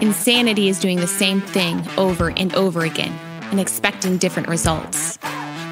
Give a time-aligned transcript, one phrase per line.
[0.00, 3.12] Insanity is doing the same thing over and over again
[3.50, 5.18] and expecting different results.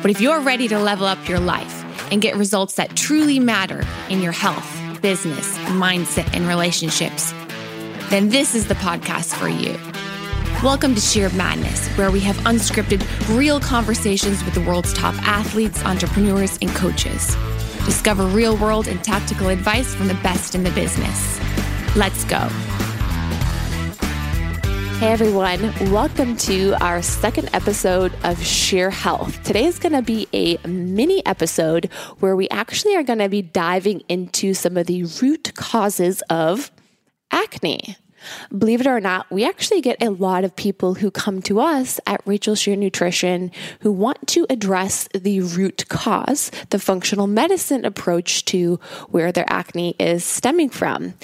[0.03, 3.87] But if you're ready to level up your life and get results that truly matter
[4.11, 7.33] in your health, business, mindset, and relationships,
[8.11, 9.79] then this is the podcast for you.
[10.63, 13.03] Welcome to Scheer Madness, where we have unscripted,
[13.35, 17.35] real conversations with the world's top athletes, entrepreneurs, and coaches.
[17.87, 21.41] Discover real world and tactical advice from the best in the business.
[21.97, 22.47] Let's go.
[24.99, 25.61] Hey everyone,
[25.93, 29.41] welcome to our second episode of Scheer Health.
[29.45, 31.85] Today is going to be a mini episode
[32.19, 36.73] where we actually are going to be diving into some of the root causes of
[37.31, 37.97] acne.
[38.57, 42.01] Believe it or not, we actually get a lot of people who come to us
[42.07, 48.45] at Rachel Scheer Nutrition who want to address the root cause, the functional medicine approach
[48.47, 48.81] to
[49.11, 51.15] where their acne is stemming from.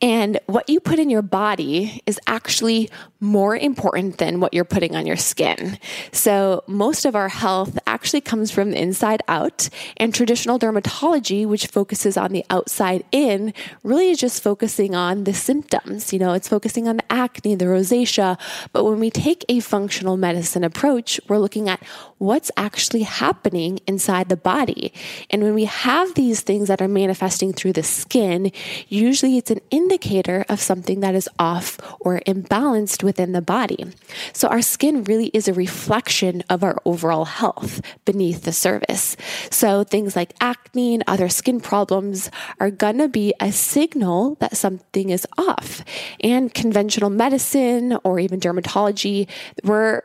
[0.00, 2.90] And what you put in your body is actually
[3.22, 5.78] more important than what you're putting on your skin.
[6.10, 11.68] So, most of our health actually comes from the inside out, and traditional dermatology, which
[11.68, 16.12] focuses on the outside in, really is just focusing on the symptoms.
[16.12, 18.38] You know, it's focusing on the acne, the rosacea.
[18.72, 21.80] But when we take a functional medicine approach, we're looking at
[22.18, 24.92] what's actually happening inside the body.
[25.30, 28.52] And when we have these things that are manifesting through the skin,
[28.88, 33.84] usually it's an indicator of something that is off or imbalanced within the body.
[34.32, 39.18] So our skin really is a reflection of our overall health beneath the surface.
[39.50, 44.56] So things like acne and other skin problems are going to be a signal that
[44.56, 45.84] something is off.
[46.20, 49.28] And conventional medicine or even dermatology,
[49.62, 50.00] we're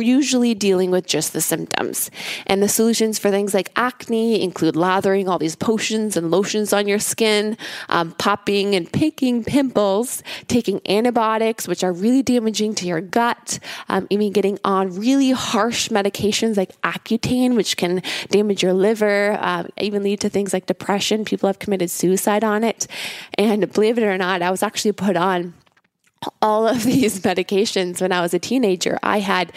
[0.00, 2.10] usually dealing with just the symptoms.
[2.46, 6.86] And the solutions for things like acne include lathering all these potions and lotions on
[6.86, 7.56] your skin,
[7.88, 14.06] um, popping and picking pimples, taking antibiotics, which are really damaging to your gut, um,
[14.10, 20.02] even getting on really harsh medications like Accutane, which can damage your liver, um, even
[20.02, 21.24] lead to things like depression.
[21.24, 22.86] People have committed suicide on it.
[23.38, 25.54] And believe it or not, I was actually put on
[26.42, 28.98] all of these medications when I was a teenager.
[29.02, 29.52] I had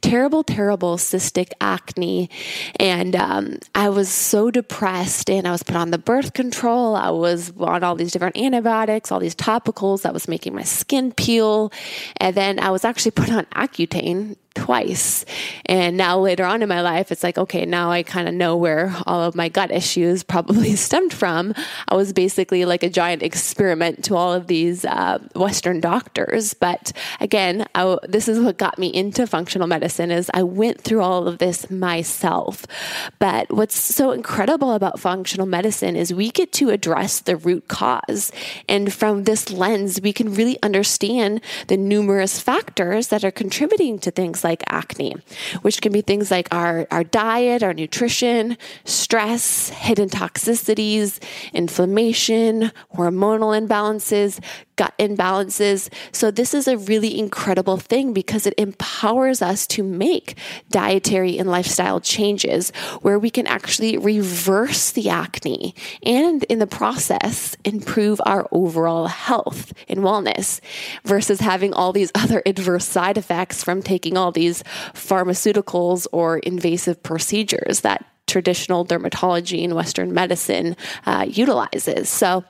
[0.00, 2.30] terrible, terrible cystic acne,
[2.78, 5.30] and um, I was so depressed.
[5.30, 6.94] And I was put on the birth control.
[6.94, 11.12] I was on all these different antibiotics, all these topicals that was making my skin
[11.12, 11.72] peel.
[12.18, 15.24] And then I was actually put on Accutane twice.
[15.66, 18.56] And now later on in my life, it's like, okay, now I kind of know
[18.56, 21.54] where all of my gut issues probably stemmed from.
[21.88, 26.54] I was basically like a giant experiment to all of these uh, Western doctors.
[26.54, 31.02] But again, I, this is what got me into functional medicine is I went through
[31.02, 32.64] all of this myself.
[33.18, 38.32] But what's so incredible about functional medicine is we get to address the root cause.
[38.68, 44.10] And from this lens, we can really understand the numerous factors that are contributing to
[44.10, 45.16] things like acne,
[45.62, 51.20] which can be things like our, our diet, our nutrition, stress, hidden toxicities,
[51.52, 54.38] inflammation, hormonal imbalances,
[54.76, 55.92] gut imbalances.
[56.12, 60.36] So, this is a really incredible thing because it empowers us to make
[60.70, 62.70] dietary and lifestyle changes
[63.02, 69.72] where we can actually reverse the acne and, in the process, improve our overall health
[69.88, 70.60] and wellness
[71.04, 74.62] versus having all these other adverse side effects from taking all these
[74.94, 80.76] pharmaceuticals or invasive procedures that traditional dermatology and Western medicine
[81.06, 82.08] uh, utilizes.
[82.08, 82.44] So,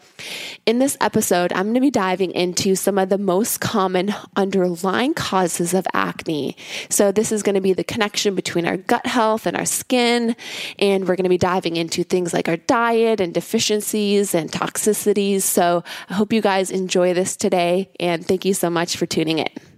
[0.65, 5.15] in this episode, I'm going to be diving into some of the most common underlying
[5.15, 6.57] causes of acne.
[6.89, 10.35] So, this is going to be the connection between our gut health and our skin.
[10.79, 15.43] And we're going to be diving into things like our diet and deficiencies and toxicities.
[15.43, 17.91] So, I hope you guys enjoy this today.
[18.01, 19.76] And thank you so much for tuning in.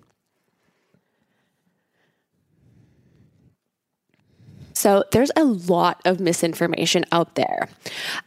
[4.78, 7.68] So there's a lot of misinformation out there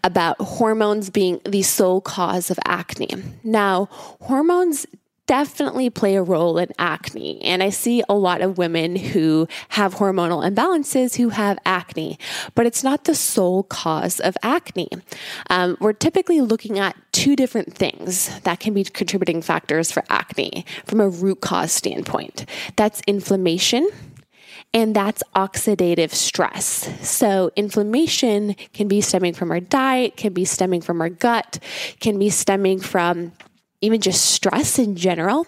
[0.04, 3.24] about hormones being the sole cause of acne.
[3.42, 3.88] Now,
[4.20, 4.86] hormones
[5.28, 7.42] definitely play a role in acne.
[7.42, 12.20] And I see a lot of women who have hormonal imbalances who have acne,
[12.54, 14.90] but it's not the sole cause of acne.
[15.50, 20.66] Um, we're typically looking at two different things that can be contributing factors for acne
[20.86, 22.46] from a root cause standpoint
[22.76, 23.88] that's inflammation
[24.74, 26.90] and that's oxidative stress.
[27.08, 31.60] So, inflammation can be stemming from our diet, can be stemming from our gut,
[32.00, 33.34] can be stemming from
[33.82, 35.48] even just stress in general.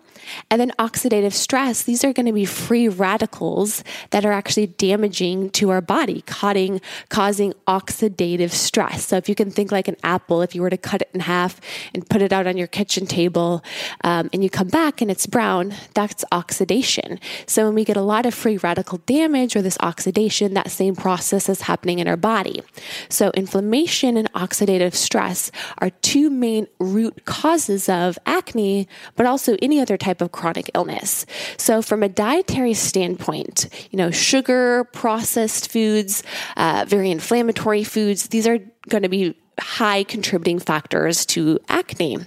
[0.49, 5.51] And then oxidative stress, these are going to be free radicals that are actually damaging
[5.51, 9.05] to our body, causing, causing oxidative stress.
[9.05, 11.19] So if you can think like an apple, if you were to cut it in
[11.21, 11.61] half
[11.93, 13.63] and put it out on your kitchen table
[14.03, 17.19] um, and you come back and it's brown, that's oxidation.
[17.45, 20.95] So when we get a lot of free radical damage or this oxidation, that same
[20.95, 22.61] process is happening in our body.
[23.09, 29.79] So inflammation and oxidative stress are two main root causes of acne, but also any
[29.79, 31.25] other type of chronic illness.
[31.57, 36.23] So, from a dietary standpoint, you know, sugar, processed foods,
[36.57, 38.59] uh, very inflammatory foods, these are
[38.89, 42.17] going to be high contributing factors to acne.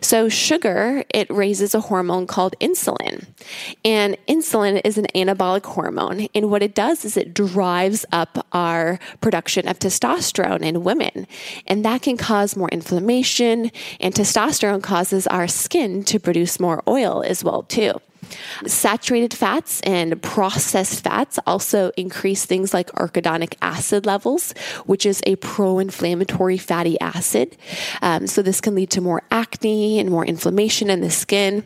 [0.00, 3.26] So, sugar, it raises a hormone called insulin.
[3.84, 6.28] And insulin is an anabolic hormone.
[6.34, 11.26] And what it does is it drives up our production of testosterone in women.
[11.66, 13.70] And that can cause more inflammation.
[14.00, 18.00] And testosterone causes our skin to produce more oil as well, too.
[18.66, 24.52] Saturated fats and processed fats also increase things like arachidonic acid levels,
[24.86, 27.56] which is a pro inflammatory fatty acid.
[28.00, 31.64] Um, so, this can lead to more acne and more inflammation in the skin.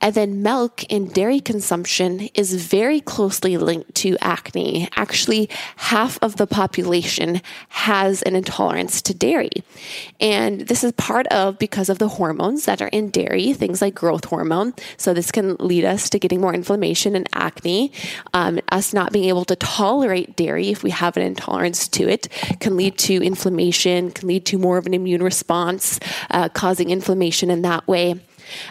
[0.00, 4.88] And then milk and dairy consumption is very closely linked to acne.
[4.96, 9.50] Actually, half of the population has an intolerance to dairy.
[10.20, 13.94] And this is part of because of the hormones that are in dairy, things like
[13.94, 14.74] growth hormone.
[14.96, 17.92] So this can lead us to getting more inflammation and acne.
[18.32, 22.28] Um, us not being able to tolerate dairy if we have an intolerance to it
[22.60, 26.00] can lead to inflammation, can lead to more of an immune response,
[26.30, 28.20] uh, causing inflammation in that way.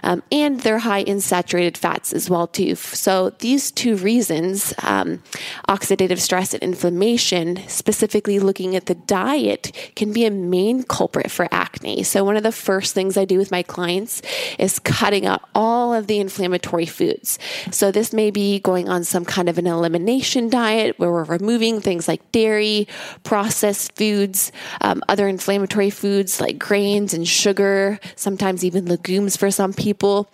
[0.04, 2.76] Um, and they're high in saturated fats as well too.
[2.76, 5.22] So these two reasons, um,
[5.68, 11.48] oxidative stress and inflammation, specifically looking at the diet, can be a main culprit for
[11.52, 12.04] acne.
[12.04, 14.22] So one of the first things I do with my clients
[14.58, 17.40] is cutting out all of the inflammatory foods.
[17.72, 21.82] So this may be going on some kind of an elimination diet where we're removing
[21.82, 22.88] things like dairy,
[23.24, 29.69] processed foods, um, other inflammatory foods like grains and sugar, sometimes even legumes for some
[29.74, 30.30] people.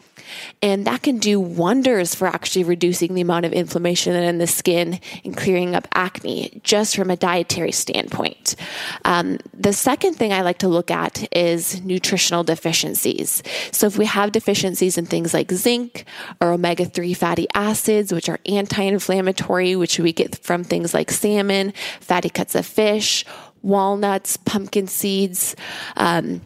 [0.62, 5.00] And that can do wonders for actually reducing the amount of inflammation in the skin
[5.24, 8.56] and clearing up acne just from a dietary standpoint.
[9.04, 13.44] Um, the second thing I like to look at is nutritional deficiencies.
[13.72, 16.06] So if we have deficiencies in things like zinc
[16.42, 21.12] or omega 3 fatty acids, which are anti inflammatory, which we get from things like
[21.12, 23.26] salmon, fatty cuts of fish,
[23.62, 25.56] walnuts, pumpkin seeds,
[25.98, 26.42] um,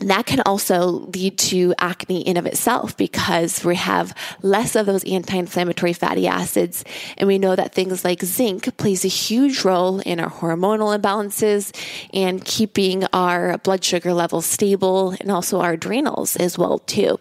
[0.00, 5.04] that can also lead to acne in of itself because we have less of those
[5.04, 6.84] anti-inflammatory fatty acids.
[7.16, 11.74] And we know that things like zinc plays a huge role in our hormonal imbalances
[12.12, 17.18] and keeping our blood sugar levels stable and also our adrenals as well too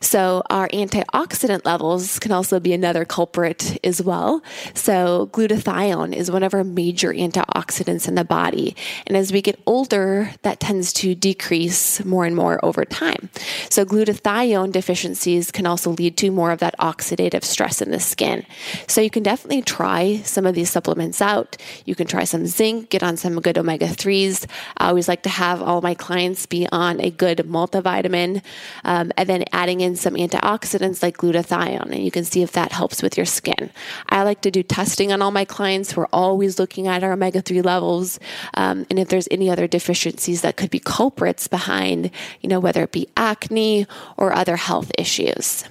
[0.00, 4.42] so, our antioxidant levels can also be another culprit as well.
[4.74, 8.76] So, glutathione is one of our major antioxidants in the body.
[9.06, 13.30] And as we get older, that tends to decrease more and more over time.
[13.70, 18.44] So, glutathione deficiencies can also lead to more of that oxidative stress in the skin.
[18.86, 21.56] So, you can definitely try some of these supplements out.
[21.84, 24.46] You can try some zinc, get on some good omega 3s.
[24.76, 28.42] I always like to have all my clients be on a good multivitamin
[28.84, 32.72] um, and then adding in some antioxidants like glutathione, and you can see if that
[32.72, 33.70] helps with your skin.
[34.08, 35.96] I like to do testing on all my clients.
[35.96, 38.18] We're always looking at our omega 3 levels
[38.54, 42.10] um, and if there's any other deficiencies that could be culprits behind,
[42.40, 45.64] you know, whether it be acne or other health issues.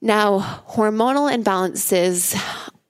[0.00, 2.34] Now, hormonal imbalances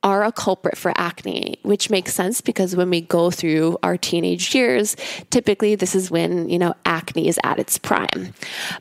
[0.02, 4.54] are a culprit for acne, which makes sense because when we go through our teenage
[4.54, 4.97] years,
[5.28, 8.33] typically this is when, you know, acne is at its prime.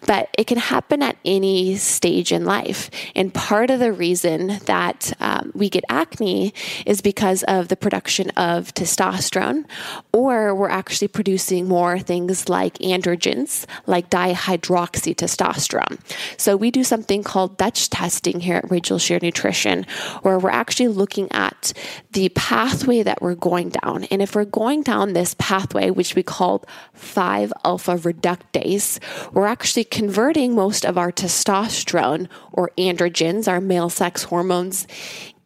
[0.06, 2.90] But it can happen at any stage in life.
[3.16, 6.54] And part of the reason that um, we get acne
[6.86, 9.66] is because of the production of testosterone,
[10.14, 16.00] or we're actually producing more things like androgens, like dihydroxytestosterone.
[16.38, 19.86] So we do something called Dutch testing here at Rachel Scheer Nutrition,
[20.22, 21.74] where we're actually looking looking at
[22.12, 24.04] the pathway that we're going down.
[24.12, 26.64] And if we're going down this pathway, which we call
[26.94, 29.00] 5 alpha reductase,
[29.34, 34.86] we're actually converting most of our testosterone or androgens, our male sex hormones,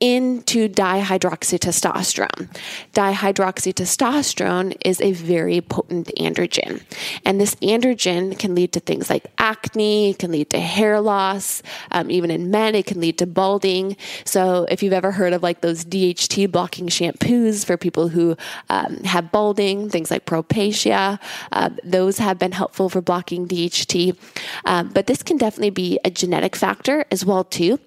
[0.03, 2.49] into dihydroxytestosterone.
[2.93, 6.83] Dihydroxytestosterone is a very potent androgen.
[7.23, 11.63] And this androgen can lead to things like acne, can lead to hair loss.
[11.91, 13.95] Um, even in men, it can lead to balding.
[14.25, 18.35] So if you've ever heard of like those DHT blocking shampoos for people who
[18.69, 21.17] um, have balding, things like Propecia,
[21.53, 24.17] uh, those have been helpful for blocking DHT.
[24.65, 27.79] Um, but this can definitely be a genetic factor as well too.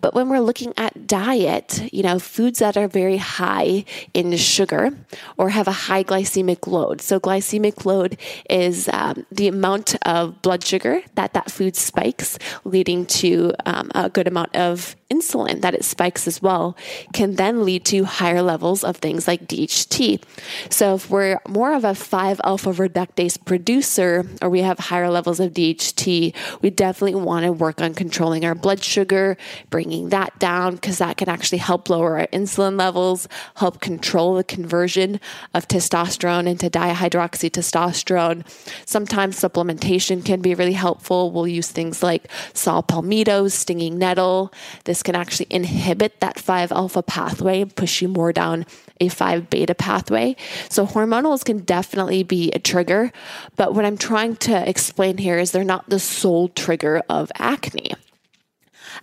[0.00, 4.90] But when we're looking at diet, you know, foods that are very high in sugar
[5.36, 7.00] or have a high glycemic load.
[7.00, 13.06] So, glycemic load is um, the amount of blood sugar that that food spikes, leading
[13.06, 16.76] to um, a good amount of insulin that it spikes as well,
[17.12, 20.22] can then lead to higher levels of things like DHT.
[20.70, 25.40] So, if we're more of a 5 alpha reductase producer or we have higher levels
[25.40, 29.36] of DHT, we definitely want to work on controlling our blood sugar
[29.70, 34.44] bringing that down because that can actually help lower our insulin levels, help control the
[34.44, 35.20] conversion
[35.54, 38.44] of testosterone into dihydroxytestosterone.
[38.86, 41.30] Sometimes supplementation can be really helpful.
[41.30, 44.52] We'll use things like saw palmetto, stinging nettle.
[44.84, 48.66] This can actually inhibit that 5 alpha pathway and push you more down
[49.00, 50.36] a 5 beta pathway.
[50.68, 53.12] So hormonals can definitely be a trigger,
[53.56, 57.92] but what I'm trying to explain here is they're not the sole trigger of acne.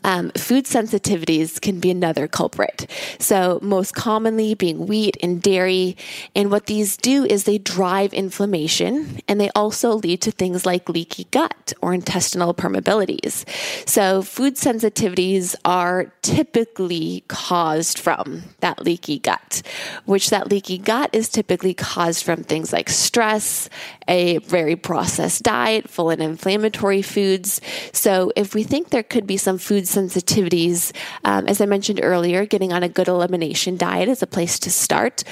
[0.03, 2.89] Um, food sensitivities can be another culprit.
[3.19, 5.97] So, most commonly being wheat and dairy.
[6.35, 10.89] And what these do is they drive inflammation and they also lead to things like
[10.89, 13.47] leaky gut or intestinal permeabilities.
[13.87, 19.61] So, food sensitivities are typically caused from that leaky gut,
[20.05, 23.69] which that leaky gut is typically caused from things like stress,
[24.07, 27.61] a very processed diet full of inflammatory foods.
[27.93, 32.45] So, if we think there could be some food sensitivities, um, as I mentioned earlier,
[32.45, 35.23] getting on a good elimination diet is a place to start.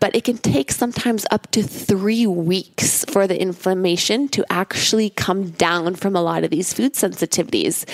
[0.00, 5.50] But it can take sometimes up to three weeks for the inflammation to actually come
[5.50, 7.84] down from a lot of these food sensitivities.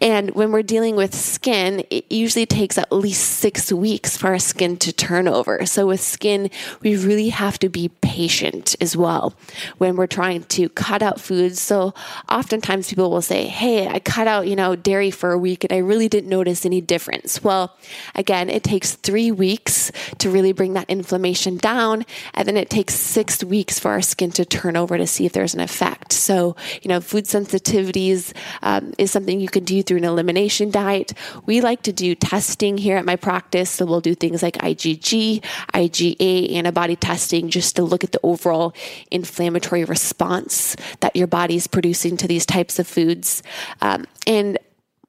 [0.00, 4.38] And when we're dealing with skin, it usually takes at least six weeks for our
[4.38, 5.64] skin to turn over.
[5.66, 6.50] So with skin,
[6.82, 9.34] we really have to be patient as well
[9.78, 11.60] when we're trying to cut out foods.
[11.60, 11.94] So
[12.30, 15.72] oftentimes people will say, Hey, I cut out, you know, dairy for a week and
[15.72, 17.42] I really didn't notice any difference.
[17.42, 17.76] Well,
[18.14, 22.04] again, it takes three weeks to really bring that inflammation down.
[22.34, 25.32] And then it takes six weeks for our skin to turn over to see if
[25.32, 26.12] there's an effect.
[26.12, 31.12] So, you know, food sensitivities um, is something you can do through an elimination diet.
[31.46, 33.70] We like to do testing here at my practice.
[33.70, 35.42] So we'll do things like IgG,
[35.74, 38.74] IgA antibody testing just to look at the overall
[39.10, 43.42] inflammatory response that your body is producing to these types of foods.
[43.80, 44.58] Um, and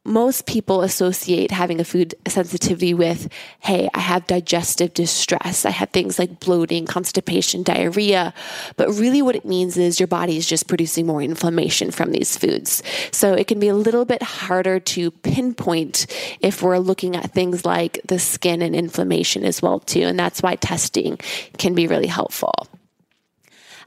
[0.08, 3.28] most people associate having a food sensitivity with,
[3.60, 5.66] hey, I have digestive distress.
[5.66, 8.34] I have things like bloating, constipation, diarrhea.
[8.78, 12.38] But really, what it means is your body is just producing more inflammation from these
[12.38, 12.82] foods.
[13.12, 16.08] So it can be a little bit harder to pinpoint
[16.40, 20.04] if we're looking at things like the skin and inflammation as well, too.
[20.04, 21.18] And that's why testing
[21.58, 22.68] can be really helpful.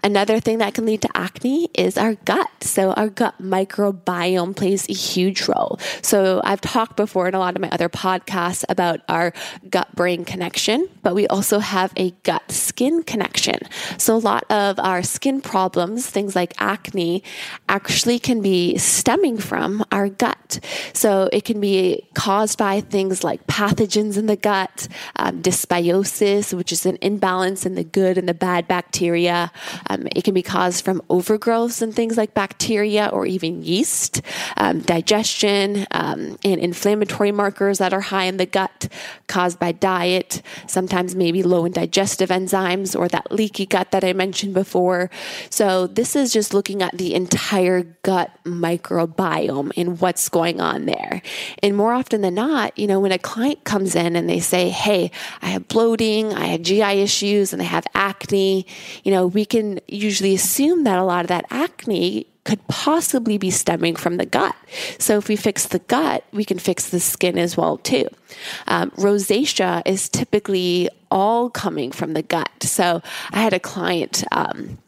[0.02, 2.50] Another thing that can lead to acne is our gut.
[2.62, 5.78] So our gut microbiome plays a huge role.
[6.02, 9.32] So I've talked before in a lot of my other podcasts about our
[9.68, 13.58] gut brain connection, but we also have a gut skin connection.
[13.98, 17.22] So a lot of our skin problems, things like acne,
[17.68, 20.60] actually can be stemming from our gut.
[20.94, 26.72] So it can be caused by things like pathogens in the gut, um, dysbiosis, which
[26.72, 29.52] is an imbalance in the good and the bad bacteria.
[29.90, 34.22] Um, it can be caused from overgrowths and things like bacteria or even yeast,
[34.56, 38.88] um, digestion, um, and inflammatory markers that are high in the gut
[39.26, 44.12] caused by diet, sometimes maybe low in digestive enzymes or that leaky gut that I
[44.12, 45.10] mentioned before.
[45.50, 51.20] So, this is just looking at the entire gut microbiome and what's going on there.
[51.62, 54.68] And more often than not, you know, when a client comes in and they say,
[54.68, 55.10] Hey,
[55.42, 58.66] I have bloating, I have GI issues, and I have acne,
[59.02, 63.50] you know, we can usually assume that a lot of that acne could possibly be
[63.50, 64.56] stemming from the gut.
[64.98, 68.08] So if we fix the gut, we can fix the skin as well too.
[68.66, 72.50] Um, rosacea is typically all coming from the gut.
[72.62, 74.24] So I had a client.
[74.32, 74.78] Um,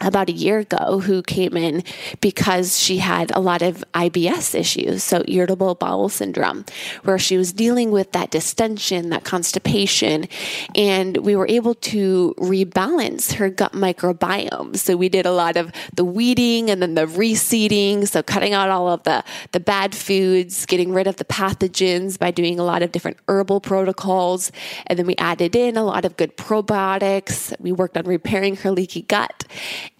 [0.00, 1.82] about a year ago who came in
[2.20, 6.64] because she had a lot of IBS issues, so irritable bowel syndrome,
[7.04, 10.28] where she was dealing with that distension, that constipation,
[10.74, 14.76] and we were able to rebalance her gut microbiome.
[14.76, 18.70] So we did a lot of the weeding and then the reseeding, so cutting out
[18.70, 22.82] all of the the bad foods, getting rid of the pathogens by doing a lot
[22.82, 24.52] of different herbal protocols,
[24.86, 27.52] and then we added in a lot of good probiotics.
[27.60, 29.44] We worked on repairing her leaky gut.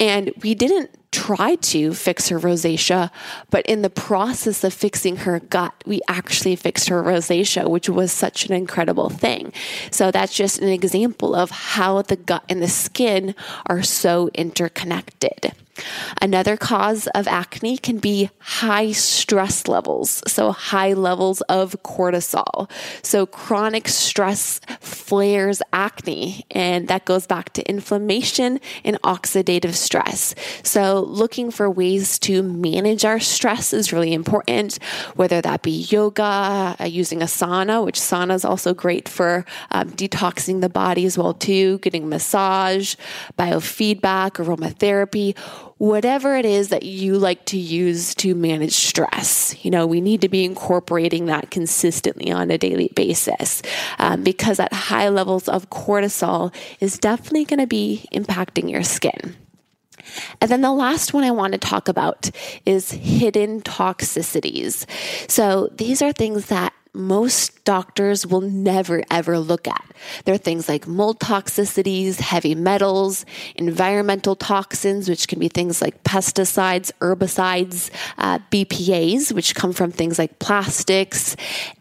[0.00, 3.10] And we didn't try to fix her rosacea,
[3.50, 8.12] but in the process of fixing her gut, we actually fixed her rosacea, which was
[8.12, 9.52] such an incredible thing.
[9.90, 13.34] So that's just an example of how the gut and the skin
[13.66, 15.52] are so interconnected.
[16.20, 22.70] Another cause of acne can be high stress levels, so high levels of cortisol.
[23.02, 30.34] So chronic stress flares acne, and that goes back to inflammation and oxidative stress.
[30.62, 34.78] So looking for ways to manage our stress is really important,
[35.16, 39.90] whether that be yoga, uh, using a sauna, which sauna is also great for um,
[39.90, 42.94] detoxing the body as well too, getting massage,
[43.38, 45.36] biofeedback, aromatherapy
[45.78, 49.54] whatever it is that you like to use to manage stress.
[49.64, 53.62] You know, we need to be incorporating that consistently on a daily basis
[53.98, 59.36] um, because at high levels of cortisol is definitely going to be impacting your skin.
[60.40, 62.30] And then the last one I want to talk about
[62.64, 64.88] is hidden toxicities.
[65.30, 69.84] So these are things that most doctors will never ever look at.
[70.24, 73.24] There are things like mold toxicities, heavy metals,
[73.56, 80.18] environmental toxins, which can be things like pesticides, herbicides, uh, BPAs, which come from things
[80.18, 81.36] like plastics.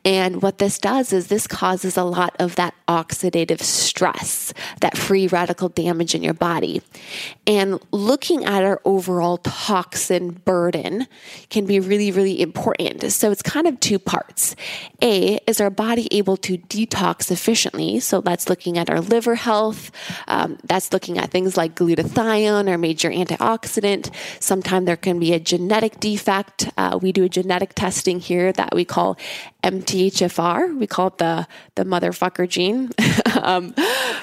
[0.05, 5.27] And what this does is this causes a lot of that oxidative stress, that free
[5.27, 6.81] radical damage in your body.
[7.45, 11.07] And looking at our overall toxin burden
[11.49, 13.11] can be really, really important.
[13.11, 14.55] So it's kind of two parts.
[15.01, 17.99] A, is our body able to detox efficiently?
[18.07, 19.91] So that's looking at our liver health.
[20.27, 24.13] Um, that's looking at things like glutathione, our major antioxidant.
[24.39, 26.69] Sometimes there can be a genetic defect.
[26.77, 29.17] Uh, we do a genetic testing here that we call
[29.63, 30.77] MTHFR.
[30.77, 32.91] We call it the, the motherfucker gene.
[33.43, 33.73] um,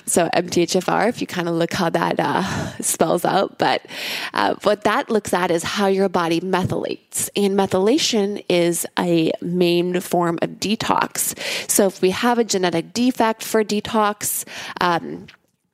[0.06, 2.42] so MTHFR, if you kind of look how that uh,
[2.80, 3.59] spells out.
[3.59, 3.87] But
[4.33, 7.30] uh, what that looks at is how your body methylates.
[7.37, 11.38] And methylation is a main form of detox.
[11.71, 14.44] So if we have a genetic defect for detox,
[14.80, 15.26] um,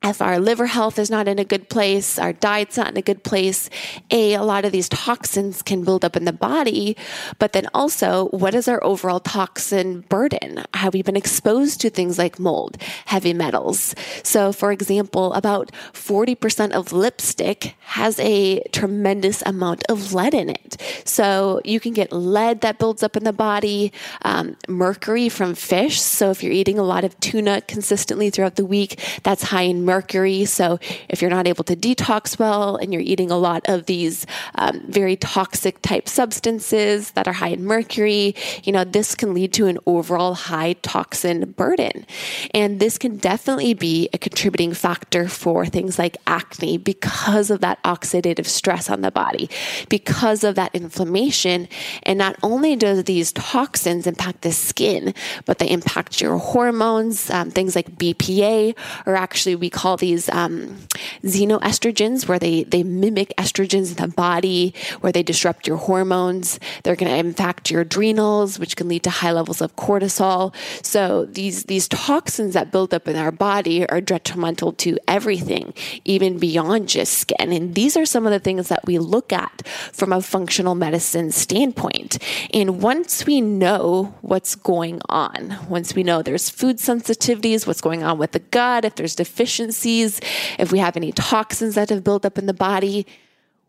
[0.03, 3.03] if our liver health is not in a good place, our diet's not in a
[3.03, 3.69] good place,
[4.09, 6.97] A, a lot of these toxins can build up in the body.
[7.37, 10.63] But then also, what is our overall toxin burden?
[10.73, 13.93] Have we been exposed to things like mold, heavy metals?
[14.23, 20.81] So, for example, about 40% of lipstick has a tremendous amount of lead in it.
[21.05, 23.93] So, you can get lead that builds up in the body,
[24.23, 26.01] um, mercury from fish.
[26.01, 29.85] So, if you're eating a lot of tuna consistently throughout the week, that's high in
[29.85, 30.45] mercury mercury.
[30.45, 34.25] So if you're not able to detox well and you're eating a lot of these
[34.55, 39.51] um, very toxic type substances that are high in mercury, you know, this can lead
[39.59, 42.05] to an overall high toxin burden.
[42.53, 47.77] And this can definitely be a contributing factor for things like acne because of that
[47.83, 49.49] oxidative stress on the body,
[49.89, 51.67] because of that inflammation.
[52.03, 55.13] And not only do these toxins impact the skin,
[55.45, 58.73] but they impact your hormones, um, things like BPA,
[59.05, 60.77] or actually we call these um,
[61.23, 66.59] xenoestrogens, where they, they mimic estrogens in the body, where they disrupt your hormones.
[66.83, 70.53] They're going to impact your adrenals, which can lead to high levels of cortisol.
[70.85, 75.73] So these, these toxins that build up in our body are detrimental to everything,
[76.05, 77.51] even beyond just skin.
[77.51, 81.31] And these are some of the things that we look at from a functional medicine
[81.31, 82.17] standpoint.
[82.53, 88.03] And once we know what's going on, once we know there's food sensitivities, what's going
[88.03, 90.19] on with the gut, if there's deficiencies, deficiencies,
[90.59, 93.05] if we have any toxins that have built up in the body,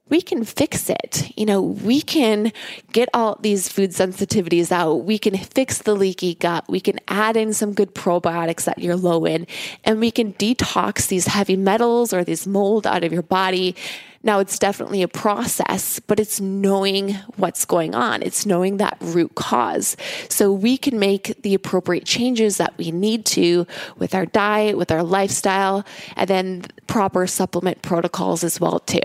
[0.08, 1.32] we can fix it.
[1.38, 2.52] You know, we can
[2.92, 5.04] get all these food sensitivities out.
[5.04, 6.64] We can fix the leaky gut.
[6.68, 9.46] We can add in some good probiotics that you're low in,
[9.84, 13.74] and we can detox these heavy metals or this mold out of your body
[14.22, 18.22] now, it's definitely a process, but it's knowing what's going on.
[18.22, 19.96] It's knowing that root cause.
[20.28, 23.66] So we can make the appropriate changes that we need to
[23.98, 25.84] with our diet, with our lifestyle,
[26.16, 29.00] and then proper supplement protocols as well, too.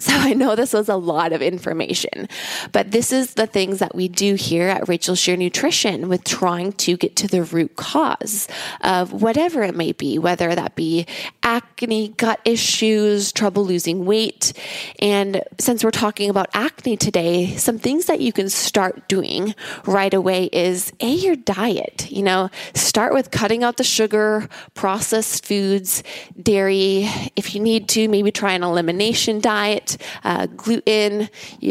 [0.00, 2.26] So I know this was a lot of information,
[2.72, 6.72] but this is the things that we do here at Rachel Scheer Nutrition with trying
[6.72, 8.48] to get to the root cause
[8.80, 11.06] of whatever it may be, whether that be
[11.42, 14.54] acne, gut issues, trouble losing weight.
[15.00, 20.14] And since we're talking about acne today, some things that you can start doing right
[20.14, 22.10] away is A, your diet.
[22.10, 26.02] You know, start with cutting out the sugar, processed foods,
[26.42, 27.06] dairy.
[27.36, 29.89] If you need to, maybe try an elimination diet
[30.24, 31.28] uh, gluten.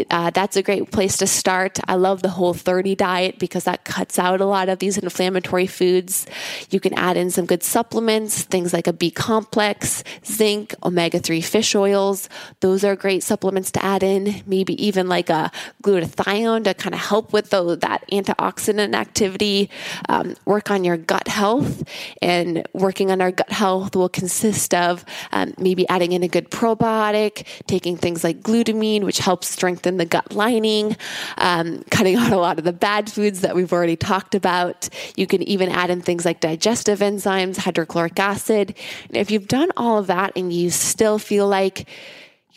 [0.10, 1.80] Uh, that's a great place to start.
[1.88, 5.68] I love the whole 30 diet because that cuts out a lot of these inflammatory
[5.68, 6.26] foods.
[6.70, 11.42] You can add in some good supplements, things like a B complex, zinc, omega 3
[11.42, 12.30] fish oils.
[12.62, 14.42] Those are great supplements to add in.
[14.46, 15.52] Maybe even like a
[15.84, 19.70] glutathione to kind of help with the, that antioxidant activity.
[20.08, 21.84] Um, work on your gut health,
[22.22, 26.50] and working on our gut health will consist of um, maybe adding in a good
[26.50, 30.98] probiotic, taking things things like glutamine, which helps strengthen the gut lining,
[31.38, 34.90] um, cutting out a lot of the bad foods that we've already talked about.
[35.16, 38.76] You can even add in things like digestive enzymes, hydrochloric acid.
[39.10, 41.88] And if you've done all of that and you still feel like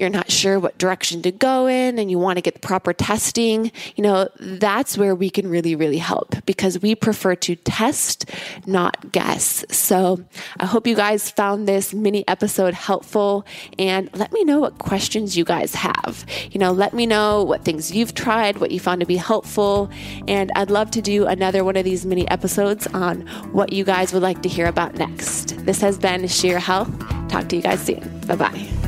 [0.03, 2.93] you're not sure what direction to go in and you want to get the proper
[2.93, 8.29] testing, you know, that's where we can really, really help because we prefer to test,
[8.67, 9.65] not guess.
[9.71, 10.25] So
[10.59, 13.47] I hope you guys found this mini episode helpful
[13.79, 16.27] and let me know what questions you guys have.
[16.51, 19.89] You know, let me know what things you've tried, what you found to be helpful.
[20.27, 23.21] And I'd love to do another one of these mini episodes on
[23.53, 25.65] what you guys would like to hear about next.
[25.65, 26.91] This has been Scheer Health.
[27.29, 28.21] Talk to you guys soon.
[28.27, 28.82] Bye bye.